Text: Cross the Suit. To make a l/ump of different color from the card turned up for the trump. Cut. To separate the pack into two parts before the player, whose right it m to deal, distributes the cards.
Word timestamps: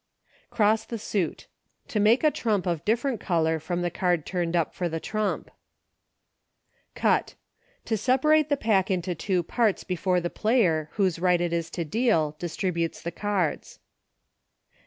Cross 0.49 0.85
the 0.85 0.97
Suit. 0.97 1.45
To 1.89 1.99
make 1.99 2.23
a 2.23 2.33
l/ump 2.33 2.65
of 2.65 2.83
different 2.83 3.19
color 3.19 3.59
from 3.59 3.83
the 3.83 3.91
card 3.91 4.25
turned 4.25 4.55
up 4.55 4.73
for 4.73 4.89
the 4.89 4.99
trump. 4.99 5.51
Cut. 6.95 7.35
To 7.85 7.95
separate 7.95 8.49
the 8.49 8.57
pack 8.57 8.89
into 8.89 9.13
two 9.13 9.43
parts 9.43 9.83
before 9.83 10.19
the 10.19 10.31
player, 10.31 10.89
whose 10.93 11.19
right 11.19 11.39
it 11.39 11.53
m 11.53 11.61
to 11.61 11.85
deal, 11.85 12.35
distributes 12.39 12.99
the 12.99 13.11
cards. 13.11 13.77